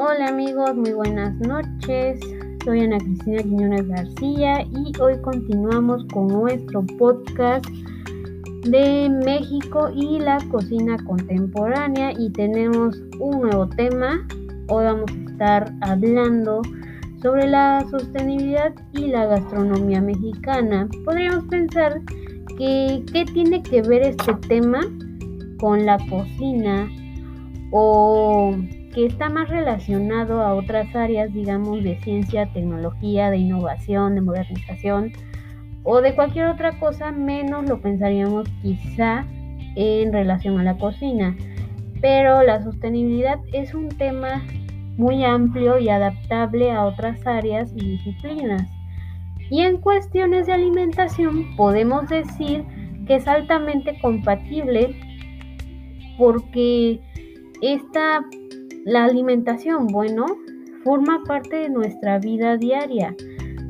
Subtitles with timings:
[0.00, 2.20] Hola amigos, muy buenas noches.
[2.64, 7.66] Soy Ana Cristina Quiñones García y hoy continuamos con nuestro podcast
[8.62, 14.24] de México y la cocina contemporánea y tenemos un nuevo tema.
[14.68, 16.62] Hoy vamos a estar hablando
[17.20, 20.88] sobre la sostenibilidad y la gastronomía mexicana.
[21.04, 22.00] Podríamos pensar
[22.56, 24.78] que qué tiene que ver este tema
[25.58, 26.88] con la cocina
[27.72, 28.54] o
[28.94, 35.12] que está más relacionado a otras áreas, digamos, de ciencia, tecnología, de innovación, de modernización
[35.82, 39.24] o de cualquier otra cosa, menos lo pensaríamos quizá
[39.76, 41.36] en relación a la cocina.
[42.00, 44.42] Pero la sostenibilidad es un tema
[44.96, 48.68] muy amplio y adaptable a otras áreas y disciplinas.
[49.50, 52.64] Y en cuestiones de alimentación podemos decir
[53.06, 54.94] que es altamente compatible
[56.18, 57.00] porque
[57.62, 58.20] esta,
[58.88, 60.24] la alimentación, bueno,
[60.82, 63.14] forma parte de nuestra vida diaria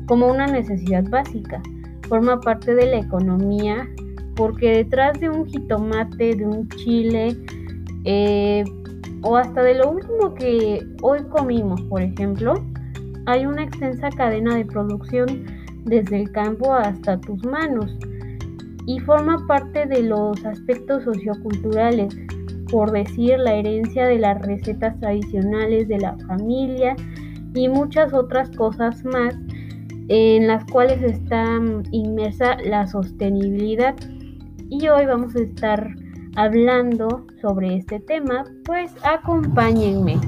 [0.07, 1.61] como una necesidad básica,
[2.07, 3.85] forma parte de la economía
[4.37, 7.37] porque detrás de un jitomate, de un chile,
[8.05, 8.63] eh,
[9.21, 12.53] o hasta de lo último que hoy comimos, por ejemplo,
[13.25, 15.45] hay una extensa cadena de producción
[15.83, 17.93] desde el campo hasta tus manos
[18.85, 22.15] y forma parte de los aspectos socioculturales,
[22.71, 26.95] por decir la herencia de las recetas tradicionales de la familia
[27.53, 29.35] y muchas otras cosas más
[30.07, 31.59] en las cuales está
[31.91, 33.95] inmersa la sostenibilidad.
[34.69, 35.95] Y hoy vamos a estar
[36.35, 40.19] hablando sobre este tema, pues acompáñenme.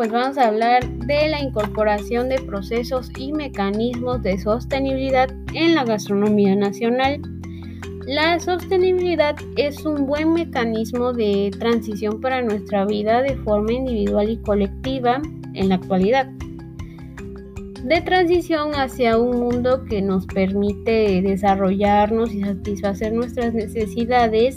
[0.00, 5.84] Pues vamos a hablar de la incorporación de procesos y mecanismos de sostenibilidad en la
[5.84, 7.20] gastronomía nacional.
[8.06, 14.38] La sostenibilidad es un buen mecanismo de transición para nuestra vida de forma individual y
[14.38, 15.20] colectiva
[15.52, 16.30] en la actualidad.
[17.84, 24.56] De transición hacia un mundo que nos permite desarrollarnos y satisfacer nuestras necesidades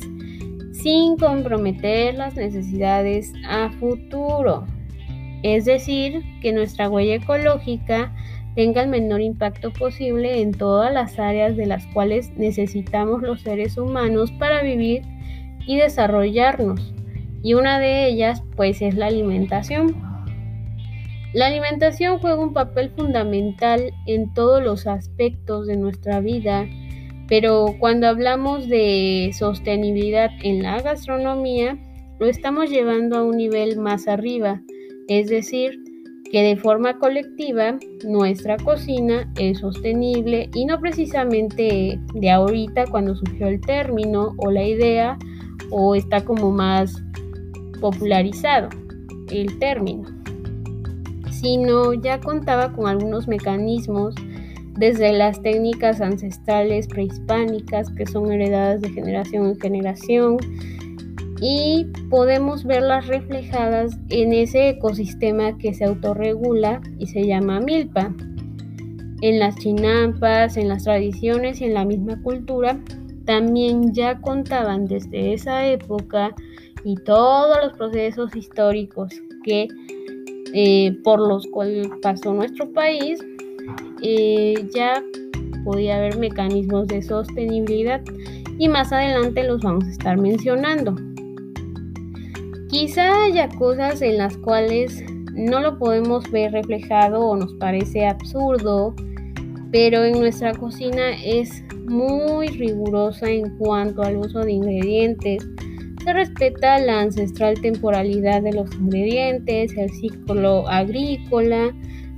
[0.72, 4.66] sin comprometer las necesidades a futuro.
[5.44, 8.14] Es decir, que nuestra huella ecológica
[8.56, 13.78] tenga el menor impacto posible en todas las áreas de las cuales necesitamos los seres
[13.78, 15.04] humanos para vivir
[15.66, 16.94] y desarrollarnos.
[17.42, 19.96] Y una de ellas pues es la alimentación.
[21.34, 26.68] La alimentación juega un papel fundamental en todos los aspectos de nuestra vida,
[27.28, 31.78] pero cuando hablamos de sostenibilidad en la gastronomía,
[32.20, 34.62] lo estamos llevando a un nivel más arriba,
[35.08, 35.80] es decir,
[36.34, 43.48] que de forma colectiva nuestra cocina es sostenible y no precisamente de ahorita cuando surgió
[43.48, 45.18] el término o la idea
[45.70, 47.04] o está como más
[47.80, 48.70] popularizado
[49.30, 50.10] el término,
[51.32, 54.16] sino ya contaba con algunos mecanismos
[54.78, 60.38] desde las técnicas ancestrales prehispánicas que son heredadas de generación en generación,
[61.46, 68.14] y podemos verlas reflejadas en ese ecosistema que se autorregula y se llama milpa.
[69.22, 72.80] En las chinampas, en las tradiciones y en la misma cultura,
[73.26, 76.34] también ya contaban desde esa época
[76.86, 79.12] y todos los procesos históricos
[79.44, 79.68] que
[80.54, 83.20] eh, por los cuales pasó nuestro país,
[84.02, 85.04] eh, ya
[85.66, 88.02] podía haber mecanismos de sostenibilidad
[88.58, 90.96] y más adelante los vamos a estar mencionando.
[92.74, 98.96] Quizá haya cosas en las cuales no lo podemos ver reflejado o nos parece absurdo,
[99.72, 105.48] pero en nuestra cocina es muy rigurosa en cuanto al uso de ingredientes.
[106.04, 111.72] Se respeta la ancestral temporalidad de los ingredientes, el ciclo agrícola,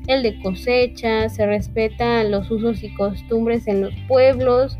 [0.07, 4.78] el de cosecha, se respetan los usos y costumbres en los pueblos.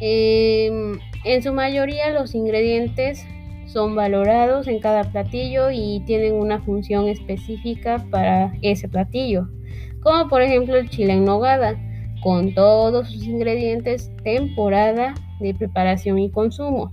[0.00, 3.26] Em, en su mayoría los ingredientes
[3.72, 9.48] son valorados en cada platillo y tienen una función específica para ese platillo,
[10.02, 11.76] como por ejemplo el chile en nogada,
[12.22, 16.90] con todos sus ingredientes, temporada de preparación y consumo.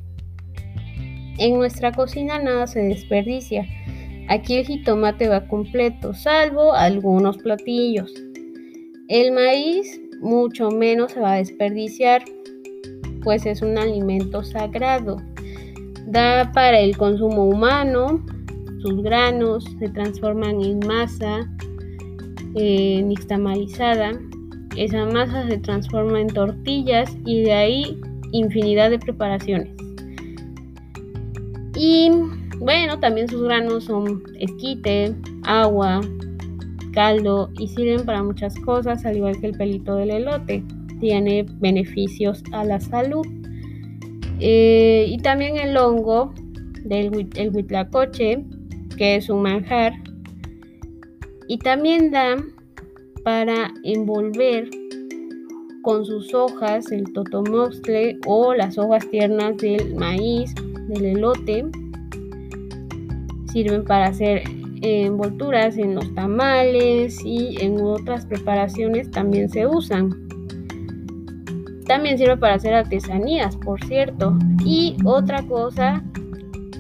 [1.38, 3.66] En nuestra cocina nada se desperdicia.
[4.28, 8.12] Aquí el jitomate va completo, salvo algunos platillos.
[9.08, 12.24] El maíz mucho menos se va a desperdiciar,
[13.24, 15.18] pues es un alimento sagrado
[16.12, 18.24] da para el consumo humano
[18.82, 21.50] sus granos se transforman en masa
[22.56, 23.06] eh.
[24.78, 28.02] Esa masa se transforma en tortillas y de ahí
[28.32, 29.70] infinidad de preparaciones.
[31.76, 32.12] Y
[32.60, 35.14] bueno, también sus granos son esquite,
[35.44, 36.02] agua,
[36.94, 40.64] caldo y sirven para muchas cosas, al igual que el pelito del elote.
[41.00, 43.26] Tiene beneficios a la salud.
[44.40, 46.34] Eh, y también el hongo
[46.84, 48.46] del el huitlacoche,
[48.98, 49.94] que es un manjar.
[51.48, 52.38] Y también da
[53.24, 54.70] para envolver
[55.82, 60.54] con sus hojas el totomostle o las hojas tiernas del maíz,
[60.88, 61.66] del elote.
[63.52, 64.44] Sirven para hacer
[64.82, 70.29] envolturas en los tamales y en otras preparaciones también se usan.
[71.90, 74.38] También sirve para hacer artesanías, por cierto.
[74.64, 76.04] Y otra cosa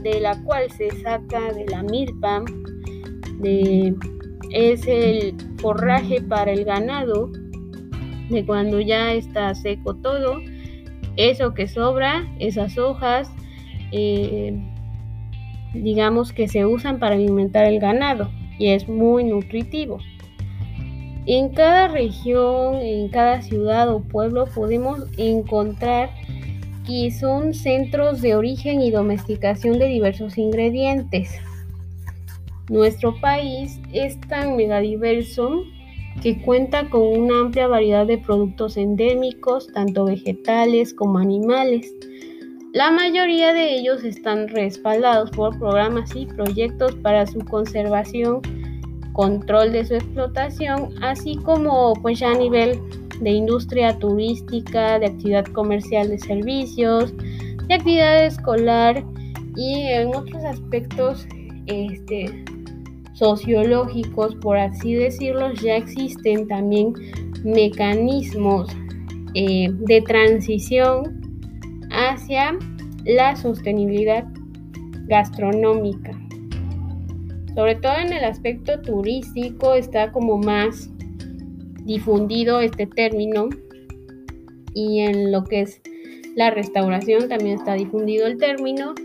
[0.04, 2.44] de la cual se saca de la milpa
[4.52, 7.32] es el forraje para el ganado
[8.30, 10.42] de cuando ya está seco todo
[11.16, 13.32] eso que sobra esas hojas
[13.92, 14.62] eh,
[15.74, 18.30] digamos que se usan para alimentar el ganado
[18.60, 19.98] y es muy nutritivo.
[21.26, 26.10] En cada región, en cada ciudad o pueblo podemos encontrar
[26.86, 31.30] que son centros de origen y domesticación de diversos ingredientes.
[32.70, 35.64] Nuestro país es tan megadiverso
[36.22, 41.94] que cuenta con una amplia variedad de productos endémicos, tanto vegetales como animales
[42.72, 48.42] la mayoría de ellos están respaldados por programas y proyectos para su conservación,
[49.20, 52.80] control de su explotación, así como pues ya a nivel
[53.20, 57.14] de industria turística, de actividad comercial de servicios,
[57.68, 59.04] de actividad escolar
[59.58, 61.28] y en otros aspectos
[61.66, 62.46] este,
[63.12, 66.94] sociológicos, por así decirlo, ya existen también
[67.44, 68.70] mecanismos
[69.34, 71.20] eh, de transición
[71.92, 72.58] hacia
[73.04, 74.24] la sostenibilidad
[75.08, 76.19] gastronómica.
[77.60, 80.90] Sobre todo en el aspecto turístico está como más
[81.84, 83.50] difundido este término
[84.74, 85.82] y en lo que es
[86.38, 88.96] la restauración también está difundido el término,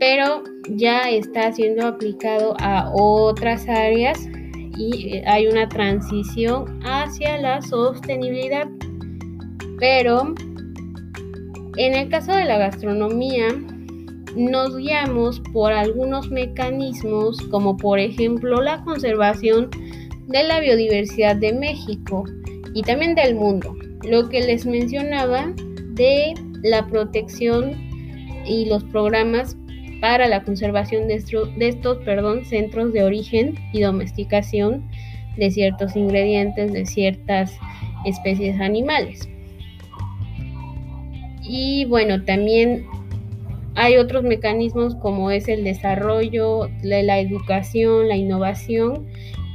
[0.00, 4.18] pero ya está siendo aplicado a otras áreas
[4.76, 8.66] y eh, hay una transición hacia la sostenibilidad.
[9.78, 10.34] Pero
[11.76, 13.46] en el caso de la gastronomía,
[14.36, 19.70] nos guiamos por algunos mecanismos como por ejemplo la conservación
[20.28, 22.24] de la biodiversidad de México
[22.74, 23.74] y también del mundo.
[24.04, 25.52] Lo que les mencionaba
[25.94, 27.74] de la protección
[28.46, 29.56] y los programas
[30.00, 31.98] para la conservación de, estos
[32.48, 34.88] centros de origen y domesticación
[35.36, 37.52] de ciertos ingredientes de ciertas
[38.04, 39.28] especies animales.
[41.42, 42.86] Y bueno, también
[43.76, 49.06] hay otros mecanismos como es el desarrollo, la, la educación, la innovación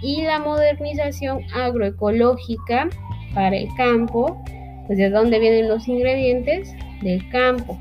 [0.01, 2.89] y la modernización agroecológica
[3.33, 4.41] para el campo,
[4.87, 7.77] pues de dónde vienen los ingredientes del campo,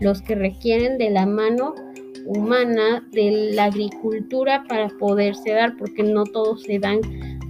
[0.00, 1.74] los que requieren de la mano
[2.26, 7.00] humana de la agricultura para poderse dar, porque no todos se dan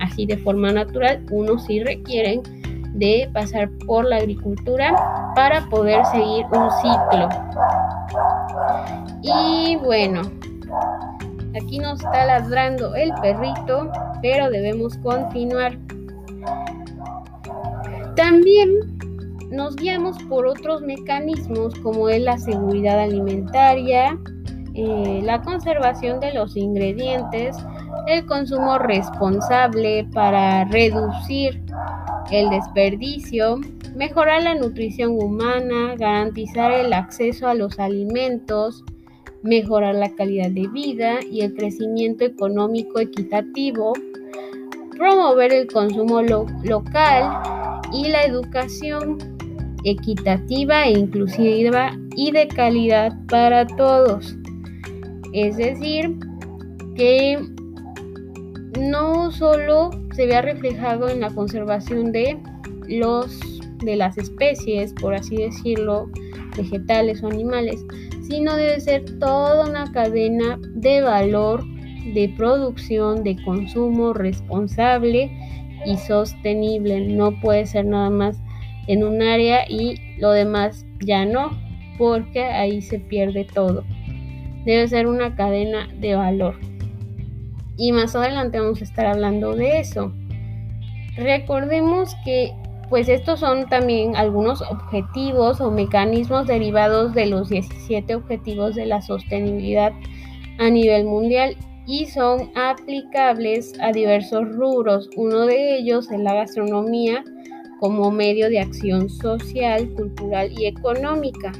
[0.01, 2.43] así de forma natural, unos sí requieren
[2.95, 4.95] de pasar por la agricultura
[5.35, 7.29] para poder seguir un ciclo.
[9.23, 10.23] Y bueno,
[11.57, 13.91] aquí nos está ladrando el perrito,
[14.23, 15.77] pero debemos continuar.
[18.17, 18.99] También
[19.51, 24.19] nos guiamos por otros mecanismos como es la seguridad alimentaria,
[24.75, 27.57] eh, la conservación de los ingredientes,
[28.07, 31.63] el consumo responsable para reducir
[32.31, 33.61] el desperdicio,
[33.95, 38.85] mejorar la nutrición humana, garantizar el acceso a los alimentos,
[39.43, 43.93] mejorar la calidad de vida y el crecimiento económico equitativo,
[44.97, 47.41] promover el consumo local
[47.93, 49.19] y la educación
[49.85, 54.37] equitativa e inclusiva y de calidad para todos.
[55.33, 56.17] Es decir,
[56.97, 57.39] que
[58.79, 62.39] no solo se vea reflejado en la conservación de
[62.89, 63.41] los
[63.85, 66.11] de las especies, por así decirlo,
[66.57, 67.85] vegetales o animales,
[68.29, 71.65] sino debe ser toda una cadena de valor,
[72.15, 75.31] de producción, de consumo responsable
[75.87, 77.01] y sostenible.
[77.01, 78.41] No puede ser nada más
[78.87, 81.51] en un área y lo demás ya no,
[81.99, 83.85] porque ahí se pierde todo.
[84.65, 86.70] Debe ser una cadena de valor.
[87.81, 90.13] Y más adelante vamos a estar hablando de eso.
[91.17, 92.53] Recordemos que
[92.91, 99.01] pues estos son también algunos objetivos o mecanismos derivados de los 17 objetivos de la
[99.01, 99.93] sostenibilidad
[100.59, 101.57] a nivel mundial
[101.87, 105.09] y son aplicables a diversos rubros.
[105.17, 107.25] Uno de ellos es la gastronomía
[107.79, 111.53] como medio de acción social, cultural y económica.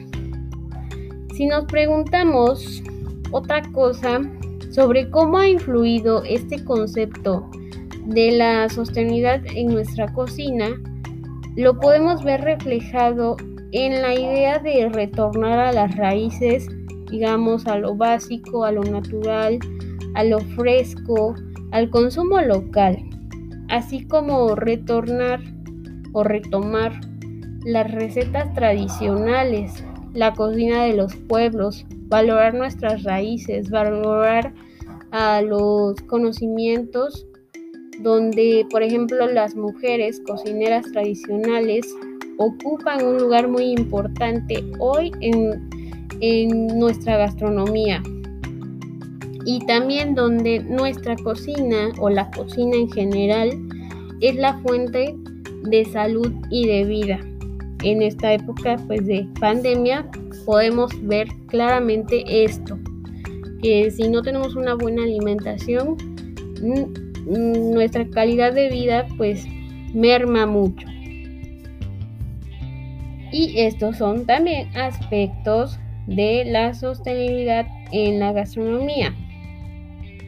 [1.35, 2.83] Si nos preguntamos
[3.33, 4.21] otra cosa
[4.71, 7.49] sobre cómo ha influido este concepto
[8.07, 10.69] de la sostenibilidad en nuestra cocina,
[11.57, 13.37] lo podemos ver reflejado
[13.73, 16.69] en la idea de retornar a las raíces,
[17.11, 19.59] digamos, a lo básico, a lo natural,
[20.15, 21.35] a lo fresco,
[21.73, 22.99] al consumo local,
[23.69, 25.41] así como retornar
[26.13, 27.01] o retomar
[27.65, 34.53] las recetas tradicionales, la cocina de los pueblos, valorar nuestras raíces, valorar
[35.11, 37.27] a los conocimientos
[38.01, 41.87] donde, por ejemplo, las mujeres cocineras tradicionales
[42.39, 45.69] ocupan un lugar muy importante hoy en,
[46.21, 48.03] en nuestra gastronomía
[49.45, 53.51] y también donde nuestra cocina o la cocina en general
[54.21, 55.15] es la fuente
[55.65, 57.30] de salud y de vida.
[57.83, 60.07] En esta época pues de pandemia
[60.45, 62.79] podemos ver claramente esto,
[63.63, 65.97] que si no tenemos una buena alimentación,
[67.27, 69.47] nuestra calidad de vida pues
[69.95, 70.87] merma mucho.
[73.33, 79.15] Y estos son también aspectos de la sostenibilidad en la gastronomía.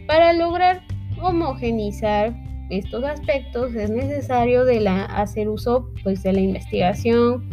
[0.07, 0.83] Para lograr
[1.21, 2.33] homogenizar
[2.73, 7.49] estos aspectos es necesario de la, hacer uso pues, de la investigación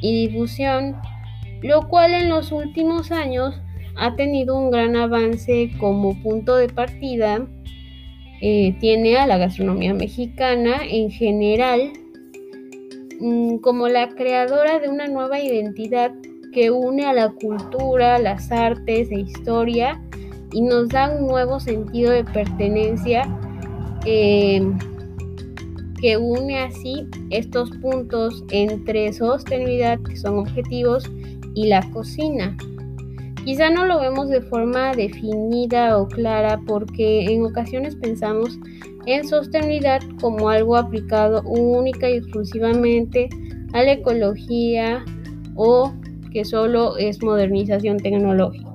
[0.00, 0.94] y difusión,
[1.62, 3.54] lo cual en los últimos años
[3.96, 7.46] ha tenido un gran avance como punto de partida.
[8.40, 11.90] Eh, tiene a la gastronomía mexicana en general
[13.20, 16.12] mm, como la creadora de una nueva identidad
[16.52, 20.00] que une a la cultura, las artes e historia
[20.52, 23.26] y nos da un nuevo sentido de pertenencia
[24.04, 24.62] eh,
[26.00, 31.04] que une así estos puntos entre sostenibilidad, que son objetivos,
[31.54, 32.56] y la cocina.
[33.44, 38.58] Quizá no lo vemos de forma definida o clara porque en ocasiones pensamos
[39.06, 43.28] en sostenibilidad como algo aplicado única y exclusivamente
[43.72, 45.04] a la ecología
[45.56, 45.92] o
[46.30, 48.67] que solo es modernización tecnológica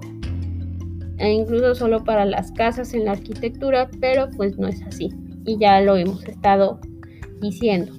[1.18, 5.10] e incluso solo para las casas en la arquitectura, pero pues no es así
[5.46, 6.80] y ya lo hemos estado
[7.42, 7.94] diciendo.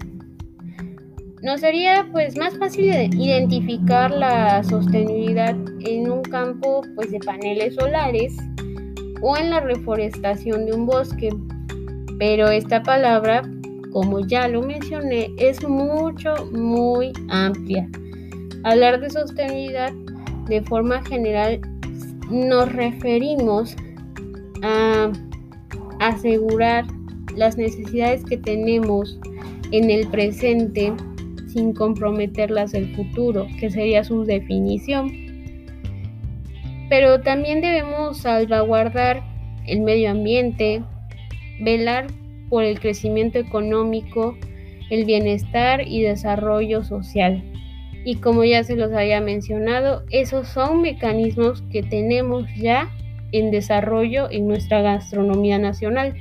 [1.43, 8.35] Nos sería pues más fácil identificar la sostenibilidad en un campo pues de paneles solares
[9.21, 11.29] o en la reforestación de un bosque,
[12.19, 13.43] pero esta palabra,
[13.93, 17.89] como ya lo mencioné, es mucho muy amplia.
[18.65, 19.93] Hablar de sostenibilidad
[20.49, 21.61] de forma general
[22.31, 23.77] nos referimos
[24.63, 25.13] a
[26.01, 26.87] asegurar
[27.37, 29.19] las necesidades que tenemos
[29.73, 30.93] en el presente
[31.49, 35.13] sin comprometerlas del futuro, que sería su definición.
[36.89, 39.23] Pero también debemos salvaguardar
[39.67, 40.83] el medio ambiente,
[41.61, 42.09] velar
[42.51, 44.37] por el crecimiento económico,
[44.91, 47.43] el bienestar y desarrollo social.
[48.05, 52.91] Y como ya se los había mencionado, esos son mecanismos que tenemos ya
[53.33, 56.15] en desarrollo en nuestra gastronomía nacional.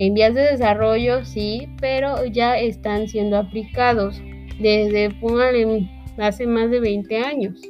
[0.00, 4.20] En vías de desarrollo sí, pero ya están siendo aplicados
[4.58, 5.10] desde
[6.18, 7.60] hace más de 20 años.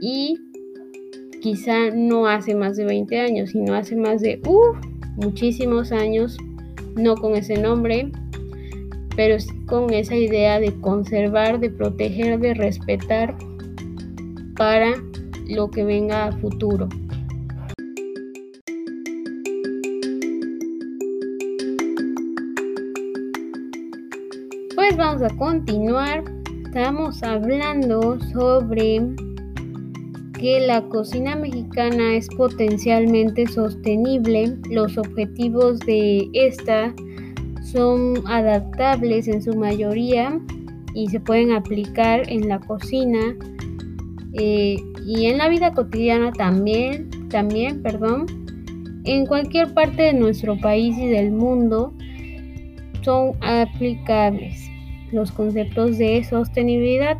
[0.00, 0.38] Y
[1.40, 4.40] quizá no hace más de 20 años, sino hace más de
[5.16, 6.36] muchísimos años,
[6.96, 8.10] no con ese nombre,
[9.16, 13.36] pero con esa idea de conservar, de proteger, de respetar
[14.56, 14.94] para
[15.46, 16.88] lo que venga a futuro.
[24.74, 26.24] Pues vamos a continuar.
[26.64, 29.00] Estamos hablando sobre
[30.34, 34.56] que la cocina mexicana es potencialmente sostenible.
[34.70, 36.92] Los objetivos de esta
[37.74, 40.40] son adaptables en su mayoría
[40.94, 43.34] y se pueden aplicar en la cocina
[44.34, 48.26] eh, y en la vida cotidiana también, también, perdón,
[49.04, 51.92] en cualquier parte de nuestro país y del mundo
[53.02, 54.70] son aplicables
[55.10, 57.18] los conceptos de sostenibilidad.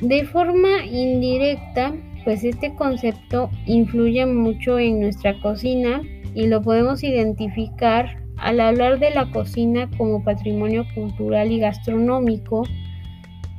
[0.00, 6.02] De forma indirecta, pues este concepto influye mucho en nuestra cocina
[6.34, 12.64] y lo podemos identificar al hablar de la cocina como patrimonio cultural y gastronómico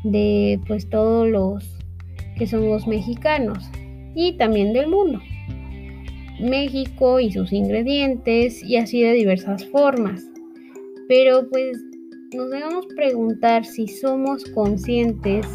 [0.03, 1.79] de pues todos los
[2.37, 3.67] que somos mexicanos
[4.13, 5.19] y también del mundo.
[6.39, 10.23] México y sus ingredientes y así de diversas formas.
[11.07, 11.77] Pero pues
[12.35, 15.47] nos debemos preguntar si somos conscientes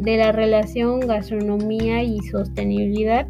[0.00, 3.28] de la relación gastronomía y sostenibilidad.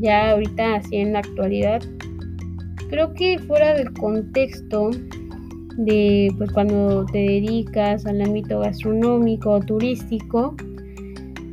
[0.00, 1.80] Ya ahorita así en la actualidad.
[2.92, 4.90] Creo que fuera del contexto
[5.78, 10.54] de pues cuando te dedicas al ámbito gastronómico o turístico,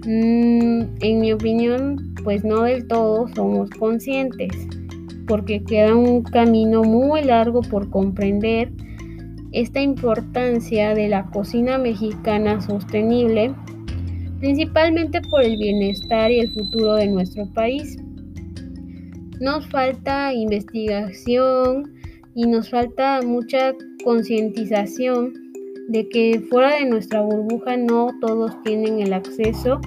[0.06, 4.52] mm, en mi opinión pues no del todo somos conscientes
[5.28, 8.74] porque queda un camino muy largo por comprender
[9.54, 13.56] esta importancia de la cocina mexicana sostenible,
[14.42, 17.98] principalmente por el bienestar y el futuro de nuestro país.
[19.40, 21.94] Nos falta investigación
[22.36, 25.34] y nos falta mucha concientización
[25.88, 29.80] de que fuera de nuestra burbuja no todos tienen el acceso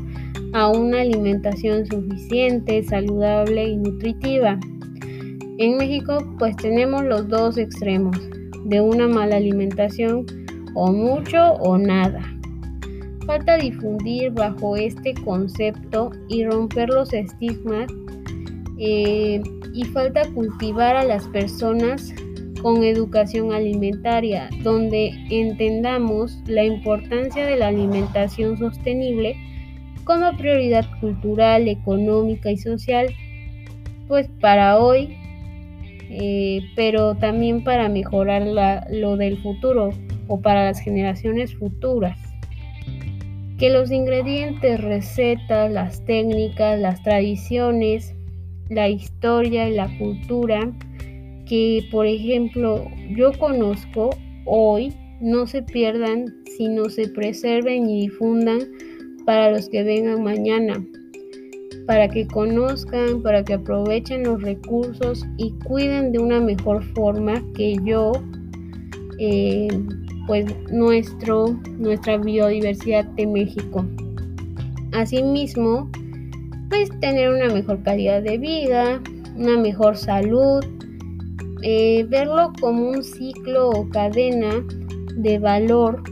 [0.54, 4.58] a una alimentación suficiente, saludable y nutritiva.
[5.58, 8.16] En México pues tenemos los dos extremos,
[8.64, 10.24] de una mala alimentación
[10.74, 12.22] o mucho o nada.
[13.26, 17.86] Falta difundir bajo este concepto y romper los estigmas
[18.84, 19.40] eh,
[19.72, 22.12] y falta cultivar a las personas
[22.62, 29.36] con educación alimentaria, donde entendamos la importancia de la alimentación sostenible
[30.02, 33.06] como prioridad cultural, económica y social,
[34.08, 35.16] pues para hoy,
[36.10, 38.42] eh, pero también para mejorar
[38.90, 39.90] lo del futuro
[40.26, 42.18] o para las generaciones futuras.
[43.58, 48.16] Que los ingredientes, recetas, las técnicas, las tradiciones,
[48.72, 50.72] la historia y la cultura
[51.46, 54.10] que, por ejemplo, yo conozco
[54.46, 58.60] hoy no se pierdan, sino se preserven y difundan
[59.26, 60.84] para los que vengan mañana,
[61.86, 67.76] para que conozcan, para que aprovechen los recursos y cuiden de una mejor forma que
[67.84, 68.12] yo,
[69.18, 69.68] eh,
[70.26, 73.84] pues nuestro, nuestra biodiversidad de México.
[74.92, 75.90] Asimismo,
[76.72, 79.02] pues tener una mejor calidad de vida,
[79.36, 80.64] una mejor salud,
[81.60, 84.64] eh, verlo como un ciclo o cadena
[85.16, 86.02] de valor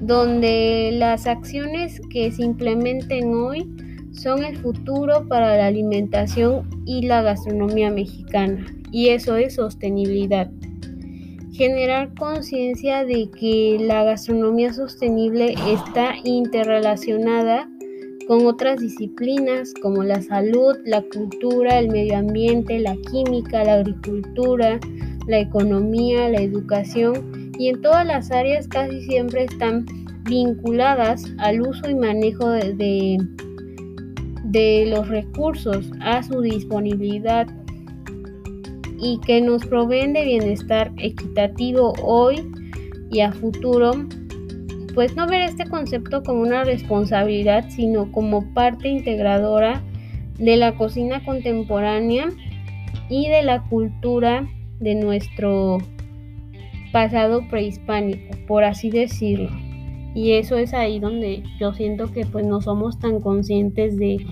[0.00, 3.70] donde las acciones que se implementen hoy
[4.12, 10.50] son el futuro para la alimentación y la gastronomía mexicana y eso es sostenibilidad.
[11.52, 17.68] Generar conciencia de que la gastronomía sostenible está interrelacionada
[18.26, 24.80] con otras disciplinas como la salud, la cultura, el medio ambiente, la química, la agricultura,
[25.26, 27.52] la economía, la educación.
[27.58, 29.86] Y en todas las áreas casi siempre están
[30.24, 33.18] vinculadas al uso y manejo de,
[34.44, 37.46] de, los recursos, a su disponibilidad
[38.98, 42.50] y que nos proveen de bienestar equitativo hoy
[43.10, 43.92] y a futuro
[44.96, 49.82] pues no ver este concepto como una responsabilidad, sino como parte integradora
[50.38, 52.30] de la cocina contemporánea
[53.10, 54.48] y de la cultura
[54.80, 55.76] de nuestro
[56.92, 59.50] pasado prehispánico, por así decirlo.
[60.14, 64.24] Y eso es ahí donde yo siento que pues no somos tan conscientes de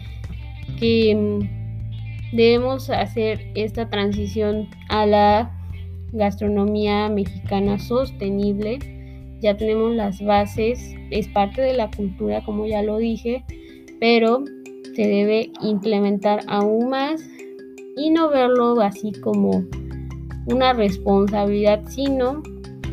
[0.80, 5.50] que mm, debemos hacer esta transición a la
[6.12, 8.93] gastronomía mexicana sostenible
[9.44, 13.44] ya tenemos las bases, es parte de la cultura como ya lo dije,
[14.00, 14.42] pero
[14.96, 17.22] se debe implementar aún más
[17.94, 19.62] y no verlo así como
[20.46, 22.42] una responsabilidad, sino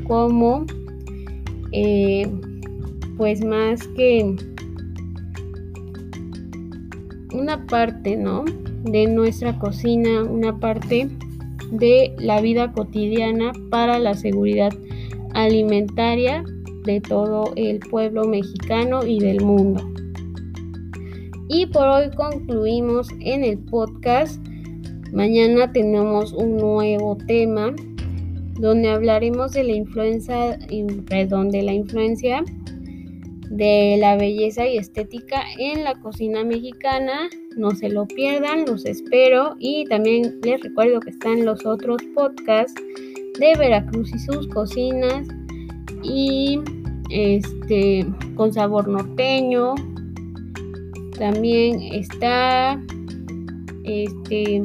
[0.10, 0.66] como
[1.72, 2.30] eh,
[3.16, 4.36] pues más que
[7.34, 8.44] una parte, ¿no?
[8.84, 11.08] De nuestra cocina, una parte
[11.72, 14.74] de la vida cotidiana para la seguridad
[15.44, 16.44] alimentaria
[16.86, 19.82] de todo el pueblo mexicano y del mundo.
[21.50, 24.40] Y por hoy concluimos en el podcast.
[25.12, 27.74] Mañana tenemos un nuevo tema
[28.60, 30.58] donde hablaremos de la influencia,
[31.10, 32.44] perdón, de la influencia
[33.52, 37.30] de la belleza y estética en la cocina mexicana.
[37.58, 42.82] No se lo pierdan, los espero y también les recuerdo que están los otros podcasts
[43.42, 45.28] de Veracruz y sus cocinas
[46.04, 46.60] y
[47.10, 49.74] este con sabor norteño
[51.18, 52.80] también está
[53.84, 54.62] este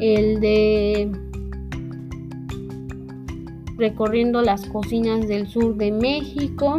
[0.00, 1.10] el de
[3.78, 6.76] recorriendo las cocinas del sur de México,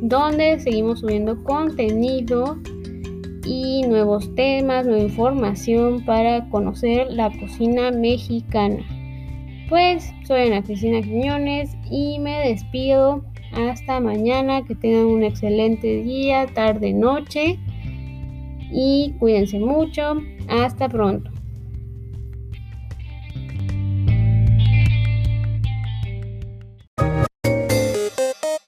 [0.00, 2.58] donde seguimos subiendo contenido
[3.44, 8.84] y nuevos temas, nueva información para conocer la cocina mexicana.
[9.72, 13.24] Pues soy Ana Cristina Quiñones y me despido.
[13.54, 17.58] Hasta mañana, que tengan un excelente día, tarde, noche
[18.70, 20.20] y cuídense mucho.
[20.46, 21.31] Hasta pronto.